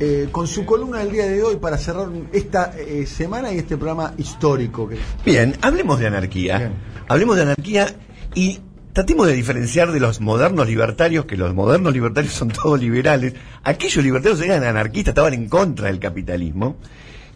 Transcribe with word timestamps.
eh, 0.00 0.28
con 0.30 0.46
su 0.46 0.64
columna 0.64 0.98
del 0.98 1.10
día 1.10 1.26
de 1.26 1.42
hoy 1.42 1.56
para 1.56 1.76
cerrar 1.76 2.08
esta 2.32 2.72
eh, 2.78 3.06
semana 3.06 3.52
y 3.52 3.58
este 3.58 3.76
programa 3.76 4.14
histórico. 4.16 4.88
Que... 4.88 4.98
Bien, 5.24 5.56
hablemos 5.60 5.98
de 5.98 6.06
anarquía. 6.06 6.58
Bien. 6.58 6.72
Hablemos 7.08 7.36
de 7.36 7.42
anarquía 7.42 7.88
y 8.34 8.60
tratemos 8.92 9.26
de 9.26 9.34
diferenciar 9.34 9.92
de 9.92 10.00
los 10.00 10.20
modernos 10.20 10.66
libertarios, 10.66 11.24
que 11.24 11.36
los 11.36 11.54
modernos 11.54 11.92
libertarios 11.92 12.32
son 12.32 12.48
todos 12.48 12.80
liberales. 12.80 13.34
Aquellos 13.64 14.04
libertarios 14.04 14.40
eran 14.40 14.64
anarquistas, 14.64 15.12
estaban 15.12 15.34
en 15.34 15.48
contra 15.48 15.86
del 15.88 15.98
capitalismo. 15.98 16.76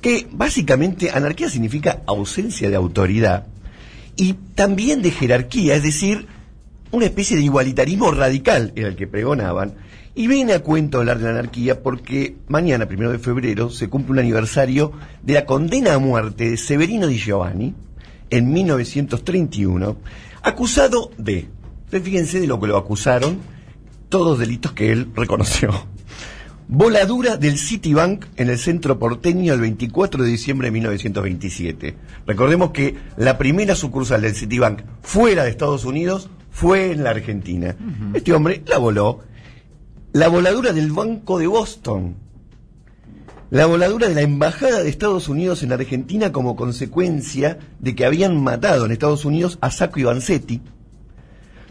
Que 0.00 0.26
básicamente 0.30 1.10
anarquía 1.10 1.48
significa 1.48 2.02
ausencia 2.06 2.68
de 2.68 2.76
autoridad 2.76 3.46
y 4.16 4.34
también 4.54 5.02
de 5.02 5.10
jerarquía, 5.10 5.74
es 5.74 5.82
decir, 5.82 6.26
una 6.90 7.06
especie 7.06 7.36
de 7.36 7.42
igualitarismo 7.42 8.10
radical 8.10 8.72
era 8.76 8.88
el 8.88 8.96
que 8.96 9.06
pregonaban. 9.06 9.74
Y 10.14 10.26
viene 10.26 10.52
a 10.52 10.62
cuento 10.62 10.98
hablar 10.98 11.18
de 11.18 11.24
la 11.24 11.30
anarquía 11.30 11.82
porque 11.82 12.36
mañana, 12.48 12.86
primero 12.86 13.12
de 13.12 13.18
febrero, 13.18 13.70
se 13.70 13.88
cumple 13.88 14.12
un 14.12 14.18
aniversario 14.18 14.92
de 15.22 15.34
la 15.34 15.46
condena 15.46 15.94
a 15.94 15.98
muerte 15.98 16.50
de 16.50 16.56
Severino 16.58 17.06
Di 17.06 17.16
Giovanni 17.16 17.74
en 18.28 18.52
1931, 18.52 19.96
acusado 20.42 21.10
de, 21.16 21.48
fíjense 21.90 22.40
de 22.40 22.46
lo 22.46 22.60
que 22.60 22.66
lo 22.66 22.76
acusaron, 22.76 23.38
todos 24.08 24.38
delitos 24.38 24.72
que 24.72 24.92
él 24.92 25.08
reconoció. 25.14 25.70
Voladura 26.68 27.36
del 27.36 27.58
Citibank 27.58 28.24
en 28.36 28.48
el 28.48 28.58
centro 28.58 28.98
porteño 28.98 29.52
el 29.52 29.60
24 29.60 30.24
de 30.24 30.30
diciembre 30.30 30.68
de 30.68 30.72
1927. 30.72 31.94
Recordemos 32.26 32.70
que 32.70 32.94
la 33.16 33.36
primera 33.36 33.74
sucursal 33.74 34.22
del 34.22 34.34
Citibank 34.34 34.80
fuera 35.02 35.44
de 35.44 35.50
Estados 35.50 35.84
Unidos 35.84 36.30
fue 36.50 36.92
en 36.92 37.04
la 37.04 37.10
Argentina. 37.10 37.76
Este 38.14 38.32
hombre 38.32 38.62
la 38.66 38.78
voló. 38.78 39.20
La 40.14 40.28
voladura 40.28 40.74
del 40.74 40.92
Banco 40.92 41.38
de 41.38 41.46
Boston. 41.46 42.16
La 43.48 43.64
voladura 43.64 44.10
de 44.10 44.14
la 44.14 44.20
Embajada 44.20 44.82
de 44.82 44.90
Estados 44.90 45.26
Unidos 45.30 45.62
en 45.62 45.72
Argentina 45.72 46.32
como 46.32 46.54
consecuencia 46.54 47.58
de 47.78 47.94
que 47.94 48.04
habían 48.04 48.38
matado 48.44 48.84
en 48.84 48.92
Estados 48.92 49.24
Unidos 49.24 49.56
a 49.62 49.70
Sacco 49.70 50.00
y. 50.00 50.60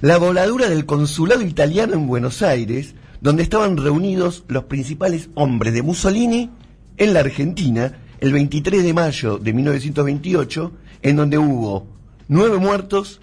La 0.02 0.18
voladura 0.18 0.70
del 0.70 0.88
consulado 0.88 1.44
italiano 1.44 1.94
en 1.94 2.08
Buenos 2.08 2.42
Aires, 2.42 2.96
donde 3.22 3.44
estaban 3.44 3.78
reunidos 3.78 4.44
los 4.48 4.64
principales 4.64 5.30
hombres 5.36 5.76
de 5.76 5.84
Mussolini 5.84 6.50
en 6.98 7.14
la 7.14 7.20
Argentina 7.20 8.00
el 8.22 8.34
23 8.34 8.82
de 8.82 8.94
mayo 8.96 9.38
de 9.38 9.54
1928, 9.54 10.72
en 11.04 11.16
donde 11.16 11.38
hubo 11.38 11.86
nueve 12.28 12.58
muertos 12.58 13.22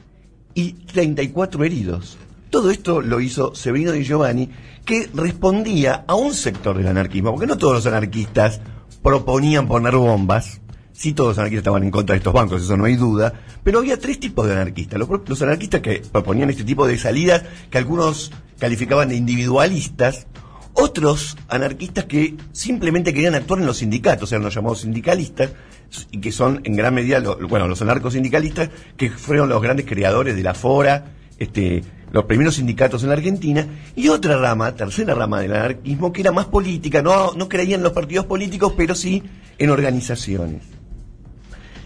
y 0.54 0.74
34 0.74 1.64
heridos. 1.64 2.18
Todo 2.50 2.70
esto 2.70 3.02
lo 3.02 3.20
hizo 3.20 3.54
Severino 3.54 3.92
Di 3.92 4.04
Giovanni, 4.04 4.48
que 4.84 5.10
respondía 5.12 6.04
a 6.06 6.14
un 6.14 6.32
sector 6.32 6.78
del 6.78 6.86
anarquismo, 6.86 7.30
porque 7.32 7.46
no 7.46 7.58
todos 7.58 7.74
los 7.74 7.86
anarquistas 7.86 8.60
proponían 9.02 9.68
poner 9.68 9.94
bombas, 9.96 10.62
sí 10.92 11.12
todos 11.12 11.30
los 11.30 11.38
anarquistas 11.38 11.60
estaban 11.60 11.82
en 11.82 11.90
contra 11.90 12.14
de 12.14 12.18
estos 12.18 12.32
bancos, 12.32 12.62
eso 12.62 12.76
no 12.76 12.86
hay 12.86 12.96
duda, 12.96 13.34
pero 13.62 13.80
había 13.80 13.98
tres 13.98 14.18
tipos 14.18 14.46
de 14.46 14.54
anarquistas. 14.54 14.98
Los, 14.98 15.42
anarquistas 15.42 15.82
que 15.82 16.02
proponían 16.10 16.48
este 16.48 16.64
tipo 16.64 16.86
de 16.86 16.96
salidas, 16.96 17.44
que 17.70 17.76
algunos 17.76 18.32
calificaban 18.58 19.10
de 19.10 19.16
individualistas, 19.16 20.26
otros 20.72 21.36
anarquistas 21.48 22.06
que 22.06 22.36
simplemente 22.52 23.12
querían 23.12 23.34
actuar 23.34 23.60
en 23.60 23.66
los 23.66 23.78
sindicatos, 23.78 24.32
eran 24.32 24.44
los 24.44 24.54
llamados 24.54 24.80
sindicalistas, 24.80 25.50
y 26.10 26.20
que 26.20 26.32
son 26.32 26.62
en 26.64 26.76
gran 26.76 26.94
medida, 26.94 27.20
bueno, 27.20 27.68
los 27.68 27.82
anarcosindicalistas, 27.82 28.70
que 28.96 29.10
fueron 29.10 29.50
los 29.50 29.60
grandes 29.60 29.84
creadores 29.84 30.34
de 30.34 30.42
la 30.42 30.54
FORA, 30.54 31.12
este, 31.38 31.82
los 32.12 32.24
primeros 32.24 32.56
sindicatos 32.56 33.02
en 33.02 33.08
la 33.08 33.14
Argentina, 33.14 33.66
y 33.94 34.08
otra 34.08 34.36
rama, 34.38 34.74
tercera 34.74 35.14
rama 35.14 35.40
del 35.40 35.54
anarquismo, 35.54 36.12
que 36.12 36.22
era 36.22 36.32
más 36.32 36.46
política, 36.46 37.02
no, 37.02 37.32
no 37.34 37.48
creía 37.48 37.76
en 37.76 37.82
los 37.82 37.92
partidos 37.92 38.26
políticos, 38.26 38.74
pero 38.76 38.94
sí 38.94 39.22
en 39.58 39.70
organizaciones. 39.70 40.62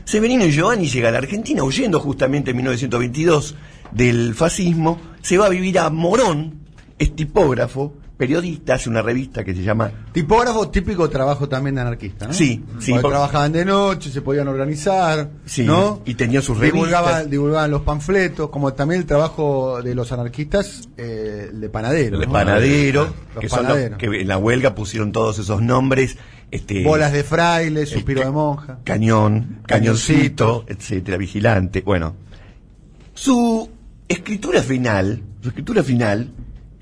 Severino 0.04 0.44
Giovanni 0.46 0.88
llega 0.88 1.08
a 1.08 1.12
la 1.12 1.18
Argentina 1.18 1.62
huyendo 1.62 2.00
justamente 2.00 2.50
en 2.50 2.56
1922 2.56 3.54
del 3.92 4.34
fascismo, 4.34 5.00
se 5.22 5.38
va 5.38 5.46
a 5.46 5.50
vivir 5.50 5.78
a 5.78 5.90
Morón, 5.90 6.60
es 6.98 7.14
tipógrafo, 7.14 7.94
periodista, 8.16 8.74
hace 8.74 8.88
una 8.88 9.02
revista 9.02 9.42
que 9.42 9.54
se 9.54 9.62
llama 9.62 9.90
Tipógrafo, 10.12 10.68
típico 10.68 11.08
trabajo 11.10 11.48
también 11.48 11.74
de 11.74 11.80
anarquista, 11.80 12.26
¿no? 12.28 12.32
Sí, 12.32 12.62
sí, 12.78 12.92
Porque 12.92 13.08
trabajaban 13.08 13.50
de 13.52 13.64
noche, 13.64 14.10
se 14.10 14.22
podían 14.22 14.46
organizar, 14.48 15.30
Sí, 15.44 15.64
¿no? 15.64 16.02
y 16.04 16.14
tenían 16.14 16.42
sus 16.42 16.58
revistas. 16.58 17.28
divulgaban 17.28 17.70
los 17.70 17.82
panfletos, 17.82 18.50
como 18.50 18.74
también 18.74 19.00
el 19.00 19.06
trabajo 19.06 19.82
de 19.82 19.94
los 19.94 20.12
anarquistas, 20.12 20.88
eh, 20.96 21.48
el 21.50 21.60
de 21.60 21.68
panadero. 21.68 22.20
el 22.20 22.26
¿no? 22.26 22.32
panadero, 22.32 23.12
Los 23.34 23.40
que 23.40 23.48
son 23.48 23.66
los 23.66 23.76
que 23.98 24.06
en 24.06 24.28
la 24.28 24.38
huelga 24.38 24.74
pusieron 24.74 25.10
todos 25.10 25.38
esos 25.40 25.60
nombres, 25.62 26.16
este 26.52 26.84
Bolas 26.84 27.12
de 27.12 27.24
fraile, 27.24 27.86
suspiro 27.86 28.20
ca- 28.20 28.26
de 28.26 28.32
monja. 28.32 28.78
Cañón, 28.84 29.62
Cañoncito. 29.66 29.66
cañoncito, 29.66 30.64
etcétera, 30.68 31.16
vigilante. 31.16 31.80
Bueno, 31.84 32.14
su 33.14 33.68
escritura 34.08 34.62
final, 34.62 35.22
su 35.40 35.48
escritura 35.48 35.82
final, 35.82 36.30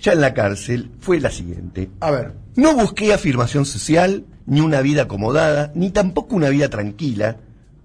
ya 0.00 0.12
en 0.12 0.20
la 0.20 0.34
cárcel, 0.34 0.90
fue 1.00 1.20
la 1.20 1.30
siguiente. 1.30 1.90
A 2.00 2.10
ver, 2.10 2.34
No 2.56 2.74
busqué 2.74 3.12
afirmación 3.12 3.64
social, 3.64 4.24
ni 4.46 4.60
una 4.60 4.80
vida 4.80 5.02
acomodada, 5.02 5.72
ni 5.74 5.90
tampoco 5.90 6.34
una 6.34 6.48
vida 6.48 6.68
tranquila. 6.68 7.36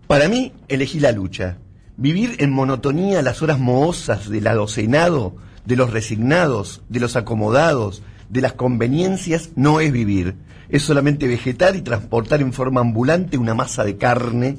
Para 0.08 0.28
mí, 0.28 0.54
elegí 0.68 1.00
la 1.00 1.12
lucha. 1.12 1.58
Vivir 1.98 2.38
en 2.40 2.52
monotonía 2.52 3.22
las 3.22 3.42
horas 3.42 3.60
mohosas 3.60 4.30
del 4.30 4.48
adocenado, 4.48 5.36
de 5.66 5.76
los 5.76 5.92
resignados, 5.92 6.82
de 6.90 7.00
los 7.00 7.16
acomodados, 7.16 8.02
de 8.30 8.42
las 8.42 8.54
conveniencias, 8.54 9.52
no 9.56 9.80
es 9.80 9.92
vivir. 9.92 10.36
Es 10.70 10.84
solamente 10.84 11.28
vegetar 11.28 11.76
y 11.76 11.82
transportar 11.82 12.42
en 12.42 12.54
forma 12.54 12.82
ambulante 12.82 13.38
una 13.38 13.54
masa 13.54 13.84
de 13.84 13.98
carne 13.98 14.58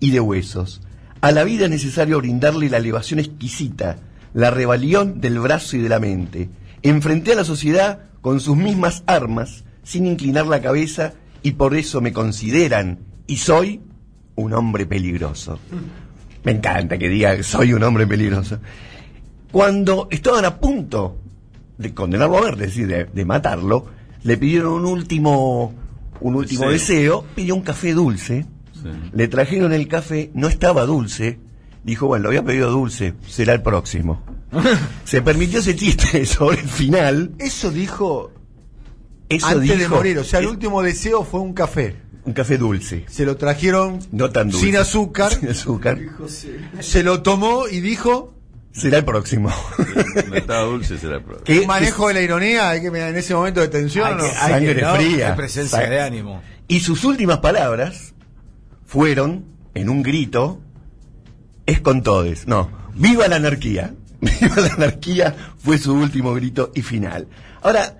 y 0.00 0.10
de 0.10 0.20
huesos. 0.20 0.82
A 1.20 1.32
la 1.32 1.44
vida 1.44 1.64
es 1.64 1.70
necesario 1.70 2.18
brindarle 2.18 2.70
la 2.70 2.76
elevación 2.76 3.18
exquisita, 3.18 3.96
la 4.34 4.50
rebelión 4.50 5.20
del 5.20 5.40
brazo 5.40 5.76
y 5.76 5.80
de 5.80 5.88
la 5.88 5.98
mente. 5.98 6.48
Enfrenté 6.82 7.32
a 7.32 7.36
la 7.36 7.44
sociedad 7.44 8.00
con 8.20 8.40
sus 8.40 8.56
mismas 8.56 9.02
armas, 9.06 9.64
sin 9.82 10.06
inclinar 10.06 10.46
la 10.46 10.60
cabeza, 10.60 11.14
y 11.42 11.52
por 11.52 11.76
eso 11.76 12.00
me 12.00 12.12
consideran, 12.12 12.98
y 13.26 13.36
soy, 13.36 13.80
un 14.34 14.52
hombre 14.52 14.86
peligroso. 14.86 15.58
Me 16.44 16.52
encanta 16.52 16.96
que 16.96 17.08
diga 17.08 17.36
que 17.36 17.42
soy 17.42 17.72
un 17.72 17.82
hombre 17.82 18.06
peligroso. 18.06 18.58
Cuando 19.50 20.08
estaban 20.10 20.44
a 20.44 20.58
punto 20.58 21.18
de 21.76 21.92
condenarlo 21.92 22.38
a 22.38 22.40
muerte, 22.40 22.64
es 22.64 22.70
decir, 22.70 22.86
de, 22.86 23.04
de 23.06 23.24
matarlo, 23.24 23.86
le 24.22 24.36
pidieron 24.36 24.74
un 24.74 24.84
último, 24.84 25.74
un 26.20 26.34
último 26.36 26.70
deseo, 26.70 27.24
pidió 27.34 27.54
un 27.54 27.62
café 27.62 27.92
dulce, 27.94 28.46
le 29.12 29.28
trajeron 29.28 29.72
el 29.72 29.88
café, 29.88 30.30
no 30.34 30.48
estaba 30.48 30.86
dulce, 30.86 31.40
dijo, 31.82 32.06
bueno, 32.06 32.24
lo 32.24 32.28
había 32.28 32.44
pedido 32.44 32.70
dulce, 32.70 33.14
será 33.26 33.54
el 33.54 33.62
próximo. 33.62 34.22
Se 35.04 35.22
permitió 35.22 35.60
ese 35.60 35.76
chiste 35.76 36.24
sobre 36.26 36.60
el 36.60 36.68
final, 36.68 37.32
eso 37.38 37.70
dijo 37.70 38.32
eso 39.28 39.46
antes 39.46 39.78
de 39.78 39.88
morir, 39.88 40.18
o 40.18 40.24
sea, 40.24 40.38
el 40.40 40.46
es 40.46 40.50
último 40.52 40.82
deseo 40.82 41.22
fue 41.24 41.40
un 41.40 41.52
café. 41.52 41.96
un 42.24 42.32
café 42.32 42.56
dulce, 42.56 43.04
Se 43.08 43.24
lo 43.26 43.36
trajeron 43.36 43.98
no 44.12 44.30
tan 44.30 44.48
dulce. 44.50 44.66
sin 44.66 44.76
azúcar, 44.76 45.32
Sin 45.38 45.48
azúcar, 45.50 45.98
se 46.80 47.02
lo 47.02 47.22
tomó 47.22 47.68
y 47.68 47.80
dijo, 47.80 48.34
será 48.72 48.98
el 48.98 49.04
próximo. 49.04 49.50
No 50.28 50.34
estaba 50.34 50.62
dulce, 50.62 50.96
será 50.98 51.20
pro- 51.22 51.42
Que- 51.44 51.60
un 51.60 51.66
manejo 51.66 52.08
de 52.08 52.14
la 52.14 52.22
ironía, 52.22 52.70
hay 52.70 52.80
que 52.80 52.90
mirar 52.90 53.10
en 53.10 53.16
ese 53.16 53.34
momento 53.34 53.60
de 53.60 53.68
tensión, 53.68 54.06
Hay 54.06 54.12
¿o 54.14 54.16
¿no? 54.16 54.22
que- 54.24 54.30
hay 54.30 54.50
Sangre 54.52 54.74
que- 54.76 54.82
¿no? 54.82 54.94
fría. 54.94 55.28
Hay 55.30 55.36
presencia 55.36 55.80
de 55.80 56.00
ánimo. 56.00 56.40
Y 56.68 56.80
sus 56.80 57.04
últimas 57.04 57.38
palabras 57.38 58.14
fueron, 58.86 59.44
en 59.74 59.90
un 59.90 60.02
grito, 60.02 60.60
es 61.66 61.80
con 61.80 62.02
todes. 62.02 62.46
No, 62.46 62.70
viva 62.94 63.28
la 63.28 63.36
anarquía. 63.36 63.94
Viva 64.20 64.56
la 64.56 64.74
anarquía 64.74 65.34
fue 65.58 65.78
su 65.78 65.94
último 65.94 66.34
grito 66.34 66.72
y 66.74 66.82
final. 66.82 67.28
Ahora, 67.62 67.98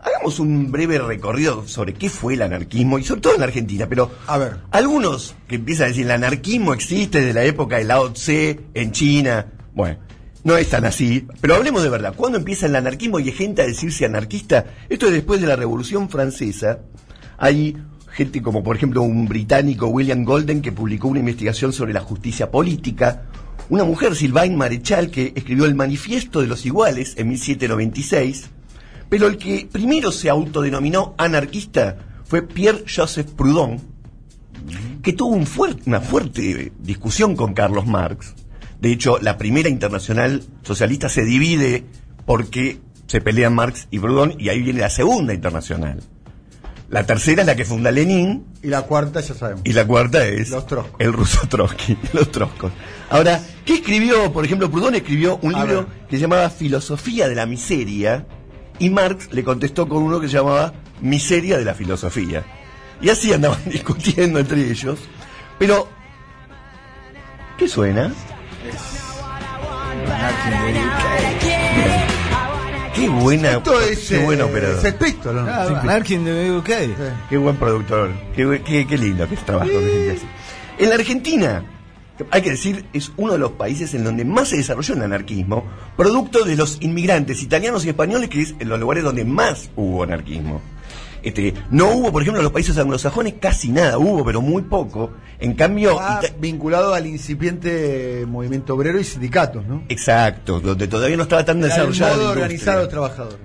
hagamos 0.00 0.38
un 0.40 0.72
breve 0.72 0.98
recorrido 0.98 1.66
sobre 1.68 1.94
qué 1.94 2.08
fue 2.08 2.34
el 2.34 2.42
anarquismo, 2.42 2.98
y 2.98 3.04
sobre 3.04 3.20
todo 3.20 3.34
en 3.34 3.40
la 3.40 3.46
Argentina, 3.46 3.86
pero 3.88 4.10
A 4.26 4.38
ver. 4.38 4.56
algunos 4.70 5.34
que 5.46 5.56
empiezan 5.56 5.86
a 5.86 5.88
decir 5.88 6.04
el 6.04 6.10
anarquismo 6.12 6.72
existe 6.72 7.20
desde 7.20 7.34
la 7.34 7.44
época 7.44 7.76
de 7.76 7.84
Lao 7.84 8.12
Tse 8.12 8.60
en 8.74 8.92
China. 8.92 9.46
Bueno, 9.74 9.98
no 10.42 10.56
es 10.56 10.68
tan 10.70 10.84
así, 10.86 11.26
pero 11.40 11.54
hablemos 11.54 11.82
de 11.82 11.90
verdad. 11.90 12.14
¿Cuándo 12.16 12.38
empieza 12.38 12.66
el 12.66 12.74
anarquismo 12.76 13.18
y 13.18 13.28
hay 13.28 13.32
gente 13.32 13.62
a 13.62 13.66
decirse 13.66 14.04
anarquista? 14.04 14.64
Esto 14.88 15.06
es 15.06 15.12
después 15.12 15.40
de 15.40 15.46
la 15.46 15.56
Revolución 15.56 16.08
Francesa. 16.08 16.80
Hay 17.38 17.76
gente 18.12 18.42
como 18.42 18.62
por 18.62 18.76
ejemplo 18.76 19.02
un 19.02 19.28
británico 19.28 19.86
William 19.86 20.24
Golden 20.24 20.62
que 20.62 20.72
publicó 20.72 21.08
una 21.08 21.20
investigación 21.20 21.72
sobre 21.72 21.92
la 21.92 22.00
justicia 22.00 22.50
política, 22.50 23.22
una 23.70 23.84
mujer 23.84 24.16
Sylvain 24.16 24.56
Marechal 24.56 25.10
que 25.10 25.32
escribió 25.34 25.64
el 25.64 25.76
Manifiesto 25.76 26.40
de 26.40 26.48
los 26.48 26.66
Iguales 26.66 27.14
en 27.16 27.28
1796, 27.28 28.50
pero 29.08 29.28
el 29.28 29.38
que 29.38 29.68
primero 29.70 30.12
se 30.12 30.28
autodenominó 30.28 31.14
anarquista 31.16 31.96
fue 32.24 32.42
Pierre-Joseph 32.42 33.30
Proudhon, 33.30 33.80
que 35.02 35.12
tuvo 35.12 35.36
una 35.86 36.00
fuerte 36.00 36.72
discusión 36.80 37.36
con 37.36 37.54
Carlos 37.54 37.86
Marx. 37.86 38.34
De 38.80 38.92
hecho, 38.92 39.18
la 39.18 39.38
primera 39.38 39.68
internacional 39.68 40.42
socialista 40.62 41.08
se 41.08 41.24
divide 41.24 41.84
porque 42.26 42.80
se 43.06 43.20
pelean 43.20 43.54
Marx 43.54 43.86
y 43.90 43.98
Proudhon 44.00 44.34
y 44.38 44.48
ahí 44.48 44.62
viene 44.62 44.80
la 44.80 44.90
segunda 44.90 45.32
internacional. 45.32 46.00
La 46.90 47.06
tercera 47.06 47.42
es 47.42 47.46
la 47.46 47.54
que 47.54 47.64
funda 47.64 47.90
Lenin 47.92 48.44
Y 48.62 48.66
la 48.66 48.82
cuarta 48.82 49.20
ya 49.20 49.32
sabemos. 49.34 49.62
y 49.64 49.72
la 49.72 49.86
cuarta 49.86 50.26
es 50.26 50.50
Los 50.50 50.64
el 50.98 51.12
ruso 51.12 51.46
Trotsky, 51.48 51.96
los 52.12 52.30
Trotskos. 52.32 52.72
Ahora, 53.10 53.40
¿qué 53.64 53.74
escribió? 53.74 54.32
Por 54.32 54.44
ejemplo, 54.44 54.68
Proudhon 54.70 54.96
escribió 54.96 55.38
un 55.42 55.54
A 55.54 55.64
libro 55.64 55.86
ver. 55.86 56.06
que 56.08 56.16
se 56.16 56.22
llamaba 56.22 56.50
Filosofía 56.50 57.28
de 57.28 57.36
la 57.36 57.46
Miseria 57.46 58.26
y 58.80 58.90
Marx 58.90 59.32
le 59.32 59.44
contestó 59.44 59.88
con 59.88 60.02
uno 60.02 60.20
que 60.20 60.28
se 60.28 60.34
llamaba 60.36 60.72
Miseria 61.00 61.58
de 61.58 61.64
la 61.64 61.74
Filosofía. 61.74 62.44
Y 63.00 63.08
así 63.08 63.32
andaban 63.32 63.60
discutiendo 63.66 64.38
entre 64.40 64.68
ellos. 64.70 64.98
Pero, 65.58 65.88
¿qué 67.56 67.68
suena? 67.68 68.12
Qué 72.94 73.08
buena, 73.08 73.52
Esto 73.52 73.80
es. 73.80 74.08
qué 74.08 74.18
buen 74.24 74.40
eh, 74.40 74.42
operador. 74.42 74.80
Sex 74.80 74.94
Pistols, 74.96 75.34
¿no? 75.36 75.46
Ah, 75.48 75.66
Sí, 75.68 75.74
Anarchy 75.74 76.16
de 76.18 76.56
UK. 76.56 76.68
Qué 77.28 77.36
buen 77.38 77.56
productor. 77.56 78.10
Qué, 78.34 78.60
qué- 78.64 78.86
qué 78.86 78.98
lindo 78.98 79.28
que 79.28 79.34
es 79.34 79.44
trabajo. 79.46 79.68
que. 79.70 80.18
En 80.78 80.88
la 80.88 80.94
Argentina, 80.96 81.62
hay 82.30 82.42
que 82.42 82.50
decir, 82.50 82.84
es 82.92 83.12
uno 83.16 83.34
de 83.34 83.38
los 83.38 83.52
países 83.52 83.94
en 83.94 84.02
donde 84.04 84.24
más 84.24 84.48
se 84.48 84.56
desarrolló 84.56 84.94
el 84.94 85.02
anarquismo, 85.02 85.64
producto 85.96 86.44
de 86.44 86.56
los 86.56 86.78
inmigrantes 86.80 87.42
italianos 87.42 87.84
y 87.84 87.90
españoles, 87.90 88.28
que 88.28 88.40
es 88.42 88.54
en 88.58 88.68
los 88.68 88.80
lugares 88.80 89.04
donde 89.04 89.24
más 89.24 89.70
hubo 89.76 90.02
anarquismo. 90.02 90.60
Este, 91.22 91.52
no 91.70 91.88
hubo, 91.94 92.10
por 92.12 92.22
ejemplo, 92.22 92.40
en 92.40 92.44
los 92.44 92.52
países 92.52 92.76
anglosajones 92.78 93.34
casi 93.40 93.68
nada, 93.70 93.98
hubo, 93.98 94.24
pero 94.24 94.40
muy 94.40 94.62
poco. 94.62 95.12
En 95.38 95.54
cambio, 95.54 95.98
Ah, 96.00 96.20
vinculado 96.40 96.94
al 96.94 97.06
incipiente 97.06 98.24
movimiento 98.26 98.74
obrero 98.74 98.98
y 99.00 99.04
sindicatos, 99.04 99.66
¿no? 99.66 99.82
exacto, 99.88 100.60
donde 100.60 100.88
todavía 100.88 101.16
no 101.16 101.24
estaba 101.24 101.44
tan 101.44 101.58
Era 101.58 101.66
el 101.66 101.70
desarrollado. 101.72 102.16
modo 102.16 102.26
de 102.26 102.32
organizar 102.32 102.78
a 102.78 102.80
los 102.82 102.88
trabajadores. 102.88 103.38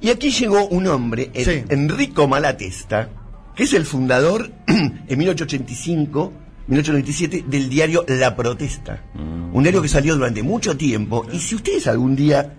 Y 0.00 0.10
aquí 0.10 0.30
llegó 0.30 0.66
un 0.68 0.86
hombre, 0.86 1.30
el- 1.34 1.44
Sí. 1.44 1.64
Enrico 1.68 2.28
Malatesta, 2.28 3.08
que 3.54 3.62
es 3.64 3.72
el 3.74 3.86
fundador 3.86 4.50
en 4.66 5.18
1885, 5.18 6.32
1897 6.66 7.44
del 7.46 7.68
diario 7.68 8.04
La 8.08 8.34
Protesta. 8.36 9.02
Un 9.14 9.62
diario 9.62 9.80
que 9.82 9.88
salió 9.88 10.14
durante 10.16 10.42
mucho 10.42 10.76
tiempo 10.76 11.26
y 11.32 11.38
si 11.38 11.54
ustedes 11.54 11.86
algún 11.86 12.16
día 12.16 12.54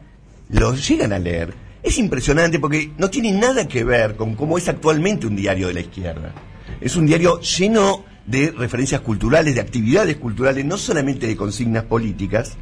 lo 0.49 0.73
llegan 0.75 1.11
a 1.13 1.19
leer, 1.19 1.53
es 1.85 1.99
impresionante 1.99 2.59
porque 2.59 2.91
no 2.97 3.09
tiene 3.09 3.31
nada 3.31 3.67
que 3.67 3.83
ver 3.83 4.15
con 4.15 4.35
cómo 4.35 4.57
es 4.57 4.67
actualmente 4.67 5.27
un 5.27 5.35
diario 5.35 5.67
de 5.67 5.75
la 5.75 5.79
izquierda. 5.81 6.33
Es 6.81 6.95
un 6.95 7.05
diario 7.05 7.39
lleno 7.39 8.03
de 8.25 8.51
referencias 8.51 9.01
culturales, 9.01 9.53
de 9.53 9.61
actividades 9.61 10.17
culturales, 10.17 10.65
no 10.65 10.77
solamente 10.77 11.27
de 11.27 11.37
consignas 11.37 11.83
políticas, 11.83 12.57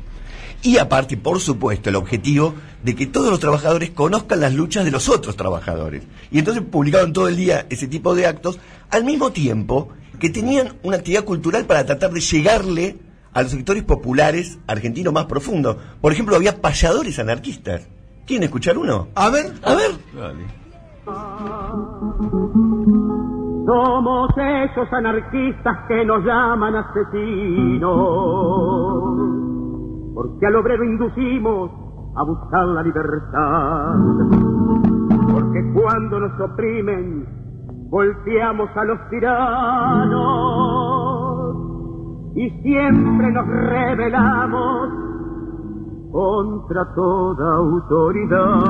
y 0.62 0.78
aparte, 0.78 1.18
por 1.18 1.40
supuesto, 1.40 1.90
el 1.90 1.96
objetivo 1.96 2.54
de 2.84 2.96
que 2.96 3.06
todos 3.06 3.30
los 3.30 3.40
trabajadores 3.40 3.92
conozcan 3.92 4.40
las 4.40 4.54
luchas 4.54 4.86
de 4.86 4.92
los 4.92 5.10
otros 5.10 5.36
trabajadores. 5.36 6.04
Y 6.32 6.40
entonces 6.40 6.64
publicaban 6.64 7.12
todo 7.12 7.28
el 7.28 7.36
día 7.36 7.66
ese 7.70 7.88
tipo 7.88 8.16
de 8.16 8.28
actos, 8.28 8.60
al 8.90 9.04
mismo 9.04 9.32
tiempo 9.32 9.90
que 10.20 10.30
tenían 10.30 10.78
una 10.84 10.98
actividad 10.98 11.26
cultural 11.26 11.66
para 11.66 11.86
tratar 11.86 12.12
de 12.12 12.22
llegarle 12.22 12.98
a 13.34 13.42
los 13.42 13.52
sectores 13.52 13.84
populares 13.84 14.58
argentinos 14.68 15.14
más 15.14 15.26
profundos. 15.26 15.78
Por 16.00 16.14
ejemplo, 16.14 16.36
había 16.36 16.62
payadores 16.62 17.20
anarquistas. 17.20 17.88
¿Quieren 18.26 18.44
escuchar 18.46 18.78
uno? 18.78 19.08
A 19.16 19.30
ver, 19.30 19.46
A 19.64 19.76
ver. 19.76 19.92
Dale. 20.16 20.46
Somos 23.66 24.30
esos 24.38 24.94
anarquistas 24.94 25.78
que 25.88 26.06
nos 26.06 26.24
llaman 26.24 26.76
asesinos, 26.76 27.90
porque 30.14 30.46
al 30.46 30.56
obrero 30.56 30.84
inducimos 30.84 31.72
a 32.16 32.24
buscar 32.24 32.66
la 32.68 32.84
libertad, 32.84 33.96
porque 35.32 35.74
cuando 35.74 36.20
nos 36.20 36.40
oprimen 36.40 37.26
golpeamos 37.90 38.70
a 38.76 38.84
los 38.86 39.00
tiranos 39.10 40.24
y 42.36 42.50
siempre 42.62 43.32
nos 43.32 43.48
rebelamos 43.48 44.90
contra 46.14 46.86
toda 46.94 47.56
autoridad. 47.58 48.62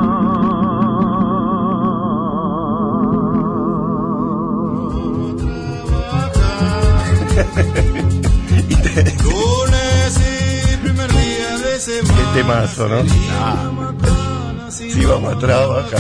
Lunes 9.24 10.20
y 10.20 10.78
primer 10.78 11.12
día 11.12 11.58
de 11.60 11.80
semana. 11.80 12.16
Qué 12.34 12.40
temazo, 12.42 12.88
¿no? 12.90 14.72
Si 14.72 15.06
vamos 15.06 15.36
a 15.36 15.40
trabajar. 15.40 16.00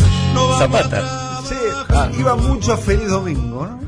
Zapata. 0.59 1.41
sí, 1.47 1.55
ah, 1.89 2.09
iba 2.17 2.35
mucho 2.35 2.73
a 2.73 2.77
Feliz 2.77 3.09
Domingo, 3.09 3.65
¿no? 3.65 3.79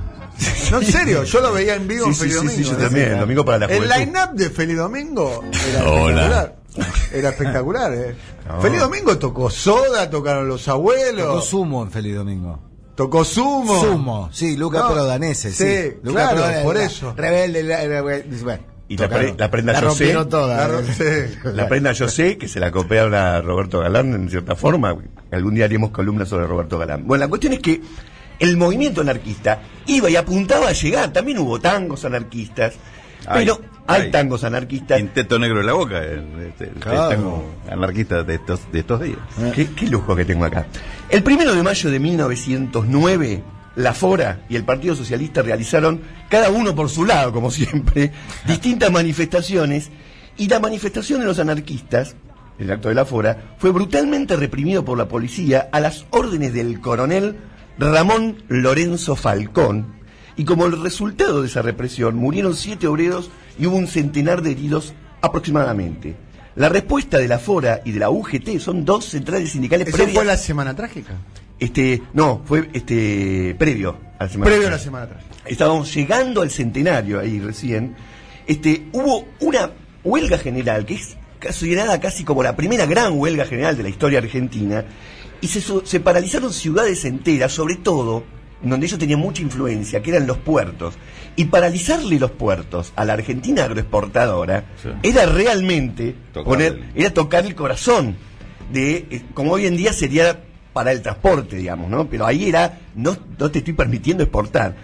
No, 0.72 0.82
en 0.82 0.92
serio, 0.92 1.24
yo 1.24 1.42
lo 1.42 1.54
veía 1.54 1.76
en 1.76 1.88
vivo 1.88 2.06
Sí, 2.06 2.10
en 2.10 2.16
sí, 2.16 2.22
Feliz 2.22 2.36
sí, 2.36 2.48
sí, 2.50 2.64
Domingo. 2.64 2.72
yo 2.72 2.78
también, 2.86 3.20
Domingo 3.20 3.46
para 3.46 3.60
la 3.60 3.66
El 3.68 3.78
Juventud. 3.84 3.96
line-up 3.98 4.30
de 4.34 4.50
Feliz 4.50 4.78
Domingo 4.78 5.44
era 5.70 5.90
Hola. 5.90 6.55
Era 7.14 7.30
espectacular, 7.30 7.94
¿eh? 7.94 8.16
No. 8.48 8.62
Feliz 8.62 8.80
Domingo 8.80 9.18
tocó 9.18 9.50
Soda, 9.50 10.08
tocaron 10.10 10.48
los 10.48 10.68
abuelos. 10.68 11.26
Tocó 11.26 11.42
sumo 11.42 11.84
en 11.84 11.90
Feliz 11.92 12.16
Domingo. 12.16 12.60
Tocó 12.96 13.26
Sumo. 13.26 13.82
Sumo, 13.82 14.30
sí, 14.32 14.56
Luca 14.56 14.80
No, 14.80 14.92
Prodanese, 14.94 15.52
sí. 15.52 15.64
sí, 15.66 15.98
Luca 16.04 16.22
claro, 16.22 16.36
Prodanese, 16.38 16.64
por 16.64 16.76
la- 16.76 16.84
eso. 16.86 17.14
Rebelde, 17.18 17.64
la- 17.64 17.86
la- 17.88 18.02
bueno. 18.02 18.64
Y 18.88 18.98
la, 18.98 19.10
pre- 19.10 19.34
la 19.36 19.50
prenda 19.52 19.74
La 19.74 19.82
yo 19.82 19.90
sé. 19.90 20.04
rompieron 20.04 20.30
toda. 20.30 20.68
La 20.68 20.94
sí. 20.94 21.04
La 21.44 21.68
prenda 21.68 21.92
yo 21.92 22.08
sé, 22.08 22.38
que 22.38 22.48
se 22.48 22.60
la 22.60 22.72
copiaron 22.72 23.16
a 23.16 23.42
Roberto 23.42 23.80
Galán 23.80 24.14
en 24.14 24.30
cierta 24.30 24.56
forma. 24.56 24.96
Algún 25.32 25.56
día 25.56 25.66
haremos 25.66 25.90
columnas 25.90 26.30
sobre 26.30 26.46
Roberto 26.46 26.78
Galán. 26.78 27.06
Bueno, 27.08 27.24
la 27.26 27.28
cuestión 27.28 27.54
es 27.54 27.60
que 27.60 27.82
el 28.40 28.56
movimiento 28.58 29.02
anarquista 29.02 29.60
iba 29.88 30.08
y 30.10 30.16
apuntaba 30.16 30.70
a 30.70 30.72
llegar. 30.74 31.12
También 31.12 31.40
hubo 31.40 31.60
tangos 31.60 32.06
anarquistas. 32.06 32.76
Pero 33.34 33.60
hay 33.88 34.04
ay. 34.04 34.12
tangos 34.12 34.44
anarquistas. 34.44 34.98
Quinteto 34.98 35.40
negro 35.40 35.60
en 35.62 35.66
la 35.66 35.74
boca, 35.74 36.04
el, 36.04 36.26
este, 36.48 36.66
el 36.66 36.74
Claro. 36.76 37.10
tango 37.10 37.46
anarquista 37.72 38.24
de 38.24 38.36
estos, 38.36 38.72
de 38.72 38.80
estos 38.80 39.02
días. 39.02 39.18
¿Qué, 39.54 39.68
qué 39.72 39.88
lujo 39.88 40.16
que 40.16 40.26
tengo 40.26 40.46
acá. 40.46 40.66
El 41.10 41.24
primero 41.24 41.54
de 41.56 41.64
mayo 41.64 41.90
de 41.92 42.00
1909, 42.00 43.44
la 43.76 43.94
FORA 43.94 44.40
y 44.50 44.56
el 44.56 44.64
Partido 44.64 44.96
Socialista 44.96 45.42
realizaron, 45.42 46.02
cada 46.30 46.50
uno 46.50 46.74
por 46.76 46.90
su 46.90 47.06
lado, 47.06 47.32
como 47.32 47.52
siempre, 47.52 48.12
distintas 48.48 48.92
manifestaciones. 48.92 49.92
Y 50.38 50.48
la 50.50 50.60
manifestación 50.60 51.22
de 51.22 51.26
los 51.28 51.40
anarquistas, 51.40 52.16
el 52.60 52.72
acto 52.72 52.90
de 52.90 52.96
la 52.96 53.06
FORA, 53.06 53.56
fue 53.58 53.72
brutalmente 53.72 54.36
reprimido 54.36 54.84
por 54.84 54.98
la 54.98 55.08
policía 55.08 55.70
a 55.72 55.80
las 55.80 56.06
órdenes 56.10 56.54
del 56.54 56.80
coronel 56.82 57.38
Ramón 57.78 58.44
Lorenzo 58.48 59.16
Falcón. 59.16 59.94
Y 60.38 60.44
como 60.44 60.66
el 60.66 60.82
resultado 60.82 61.42
de 61.42 61.48
esa 61.48 61.62
represión, 61.62 62.16
murieron 62.16 62.56
siete 62.56 62.88
obreros 62.88 63.30
y 63.58 63.66
hubo 63.68 63.78
un 63.78 63.88
centenar 63.88 64.42
de 64.42 64.52
heridos 64.52 64.94
aproximadamente. 65.22 66.16
La 66.56 66.70
respuesta 66.70 67.18
de 67.18 67.28
la 67.28 67.40
FORA 67.40 67.82
y 67.84 67.92
de 67.92 68.00
la 68.00 68.10
UGT 68.10 68.60
son 68.60 68.86
dos 68.86 69.06
centrales 69.06 69.52
sindicales 69.52 69.88
¿Eso 69.88 69.98
previas. 69.98 70.16
fue 70.16 70.26
la 70.26 70.38
semana 70.38 70.76
trágica? 70.76 71.14
Este, 71.60 72.02
no, 72.14 72.42
fue 72.46 72.70
este 72.74 73.56
previo 73.58 73.98
a 74.20 74.26
la 74.26 74.30
semana. 74.30 74.52
Previo 74.52 74.68
a 74.68 74.72
la 74.72 74.80
semana 74.80 75.08
trágica. 75.08 75.36
Estábamos 75.46 75.94
llegando 75.94 76.42
al 76.42 76.52
centenario 76.52 77.20
ahí 77.20 77.40
recién. 77.40 77.96
Este, 78.48 78.88
hubo 78.94 79.26
una 79.42 79.72
huelga 80.04 80.38
general 80.38 80.86
que 80.86 80.96
es 80.96 81.18
considerada 81.42 82.00
casi 82.00 82.24
como 82.24 82.44
la 82.44 82.56
primera 82.56 82.86
gran 82.86 83.18
huelga 83.20 83.46
general 83.46 83.76
de 83.78 83.84
la 83.84 83.90
historia 83.90 84.20
argentina 84.20 84.86
y 85.42 85.48
se, 85.48 85.62
se 85.62 86.00
paralizaron 86.00 86.54
ciudades 86.54 87.06
enteras, 87.06 87.52
sobre 87.52 87.76
todo 87.76 88.24
donde 88.62 88.86
ellos 88.88 88.98
tenían 89.00 89.20
mucha 89.20 89.42
influencia, 89.42 90.02
que 90.02 90.12
eran 90.12 90.26
los 90.28 90.38
puertos. 90.38 90.96
Y 91.36 91.46
paralizarle 91.46 92.18
los 92.20 92.32
puertos 92.32 92.94
a 92.96 93.04
la 93.06 93.14
Argentina 93.14 93.64
agroexportadora 93.66 94.66
Sí. 94.82 94.90
era 95.04 95.26
realmente 95.26 96.16
Tocar 96.34 96.46
poner, 96.46 96.72
el- 96.74 96.86
era 97.02 97.14
tocar 97.14 97.46
el 97.46 97.56
corazón 97.56 98.16
de, 98.72 99.06
eh, 99.10 99.22
como 99.34 99.52
hoy 99.52 99.66
en 99.68 99.76
día 99.78 99.92
sería 99.94 100.42
para 100.74 100.92
el 100.92 101.02
transporte, 101.02 101.58
digamos, 101.58 101.90
¿no? 101.90 102.10
Pero 102.10 102.26
ahí 102.26 102.50
era, 102.50 102.80
no, 102.96 103.16
no 103.38 103.52
te 103.52 103.60
estoy 103.60 103.74
permitiendo 103.74 104.24
exportar. 104.24 104.76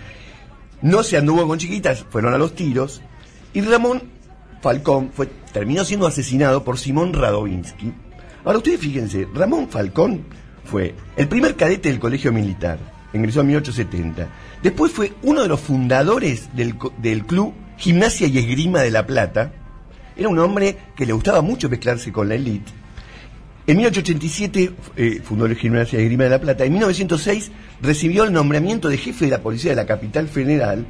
No 0.81 1.03
se 1.03 1.17
anduvo 1.17 1.47
con 1.47 1.57
chiquitas, 1.59 2.05
fueron 2.09 2.33
a 2.33 2.37
los 2.37 2.53
tiros. 2.55 3.01
Y 3.53 3.61
Ramón 3.61 4.03
Falcón 4.61 5.11
fue, 5.13 5.27
terminó 5.53 5.83
siendo 5.85 6.07
asesinado 6.07 6.63
por 6.63 6.77
Simón 6.77 7.13
Radovinsky. 7.13 7.93
Ahora 8.45 8.57
ustedes 8.59 8.79
fíjense, 8.79 9.27
Ramón 9.33 9.69
Falcón 9.69 10.23
fue 10.65 10.95
el 11.15 11.27
primer 11.27 11.55
cadete 11.55 11.89
del 11.89 11.99
colegio 11.99 12.31
militar, 12.31 12.79
ingresó 13.13 13.41
en 13.41 13.47
1870. 13.47 14.27
Después 14.63 14.91
fue 14.91 15.13
uno 15.23 15.41
de 15.41 15.47
los 15.47 15.59
fundadores 15.59 16.49
del, 16.55 16.75
del 16.97 17.25
club 17.25 17.53
Gimnasia 17.77 18.27
y 18.27 18.37
Esgrima 18.37 18.81
de 18.81 18.91
La 18.91 19.05
Plata. 19.05 19.51
Era 20.15 20.29
un 20.29 20.39
hombre 20.39 20.77
que 20.95 21.05
le 21.05 21.13
gustaba 21.13 21.41
mucho 21.41 21.69
mezclarse 21.69 22.11
con 22.11 22.29
la 22.29 22.35
élite. 22.35 22.71
En 23.67 23.77
1887 23.77 24.71
eh, 24.97 25.21
fundó 25.23 25.45
el 25.45 25.55
Gimnasia 25.55 25.97
de 25.99 26.05
Grima 26.05 26.23
de 26.25 26.29
la 26.31 26.41
Plata. 26.41 26.65
En 26.65 26.73
1906 26.73 27.51
recibió 27.81 28.23
el 28.23 28.33
nombramiento 28.33 28.89
de 28.89 28.97
jefe 28.97 29.25
de 29.25 29.31
la 29.31 29.39
policía 29.41 29.71
de 29.71 29.75
la 29.77 29.85
capital 29.85 30.27
federal. 30.27 30.85